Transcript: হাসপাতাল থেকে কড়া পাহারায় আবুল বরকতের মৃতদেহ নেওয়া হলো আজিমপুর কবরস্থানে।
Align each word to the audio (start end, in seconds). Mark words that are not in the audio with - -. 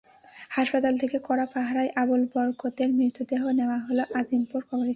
হাসপাতাল 0.49 0.93
থেকে 0.97 1.17
কড়া 1.23 1.45
পাহারায় 1.45 1.91
আবুল 1.95 2.21
বরকতের 2.33 2.89
মৃতদেহ 2.93 3.41
নেওয়া 3.51 3.77
হলো 3.77 4.03
আজিমপুর 4.13 4.61
কবরস্থানে। 4.61 4.89